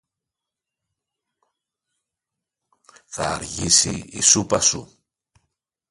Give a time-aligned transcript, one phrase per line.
[3.05, 4.97] Θ' αργήσει η σούπα σου;